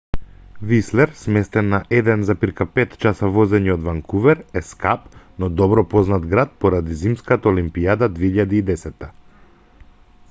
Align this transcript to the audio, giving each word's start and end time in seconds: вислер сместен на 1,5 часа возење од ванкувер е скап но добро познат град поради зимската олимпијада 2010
вислер 0.61 1.11
сместен 1.25 1.67
на 1.73 1.79
1,5 1.97 2.95
часа 3.05 3.29
возење 3.35 3.73
од 3.75 3.85
ванкувер 3.89 4.41
е 4.63 4.65
скап 4.71 5.05
но 5.43 5.51
добро 5.61 5.85
познат 5.95 6.27
град 6.35 6.57
поради 6.67 6.99
зимската 7.05 7.55
олимпијада 7.55 8.11
2010 8.19 9.09